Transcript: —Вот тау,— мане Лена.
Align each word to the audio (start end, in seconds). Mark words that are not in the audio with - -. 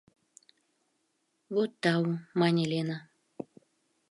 —Вот 1.53 1.71
тау,— 1.83 2.03
мане 2.39 2.63
Лена. 2.71 2.97